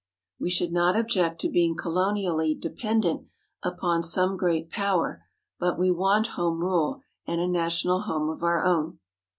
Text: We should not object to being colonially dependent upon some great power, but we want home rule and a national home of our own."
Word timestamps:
We 0.39 0.49
should 0.49 0.71
not 0.71 0.95
object 0.97 1.39
to 1.41 1.47
being 1.51 1.75
colonially 1.77 2.55
dependent 2.59 3.27
upon 3.61 4.01
some 4.01 4.35
great 4.35 4.71
power, 4.71 5.23
but 5.59 5.77
we 5.77 5.91
want 5.91 6.25
home 6.29 6.57
rule 6.59 7.03
and 7.27 7.39
a 7.39 7.47
national 7.47 8.01
home 8.01 8.27
of 8.27 8.41
our 8.41 8.65
own." 8.65 8.97